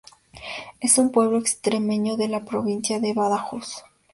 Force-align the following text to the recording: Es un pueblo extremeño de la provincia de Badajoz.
Es 0.79 0.97
un 0.97 1.11
pueblo 1.11 1.37
extremeño 1.37 2.17
de 2.17 2.27
la 2.27 2.43
provincia 2.43 2.99
de 2.99 3.13
Badajoz. 3.13 3.83